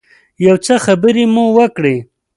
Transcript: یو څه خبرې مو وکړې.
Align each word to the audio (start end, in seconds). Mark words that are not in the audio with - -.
یو 0.47 0.55
څه 0.65 0.73
خبرې 0.85 1.23
مو 1.33 1.45
وکړې. 1.57 1.95